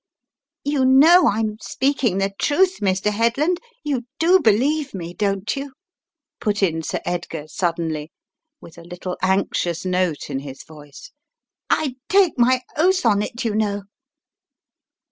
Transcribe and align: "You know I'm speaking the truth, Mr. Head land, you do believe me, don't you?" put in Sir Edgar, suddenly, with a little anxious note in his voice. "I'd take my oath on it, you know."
"You 0.63 0.83
know 0.83 1.27
I'm 1.27 1.59
speaking 1.61 2.17
the 2.17 2.33
truth, 2.39 2.77
Mr. 2.81 3.11
Head 3.11 3.37
land, 3.37 3.59
you 3.83 4.05
do 4.17 4.39
believe 4.39 4.95
me, 4.95 5.13
don't 5.13 5.55
you?" 5.55 5.73
put 6.39 6.63
in 6.63 6.81
Sir 6.81 7.01
Edgar, 7.05 7.47
suddenly, 7.47 8.11
with 8.59 8.79
a 8.79 8.83
little 8.83 9.15
anxious 9.21 9.85
note 9.85 10.31
in 10.31 10.39
his 10.39 10.63
voice. 10.63 11.11
"I'd 11.69 11.97
take 12.09 12.39
my 12.39 12.63
oath 12.75 13.05
on 13.05 13.21
it, 13.21 13.45
you 13.45 13.53
know." 13.53 13.83